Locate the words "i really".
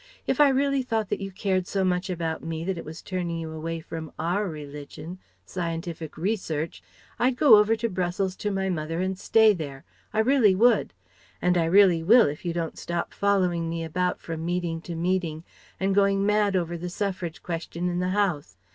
0.41-0.81, 10.11-10.55, 11.55-12.01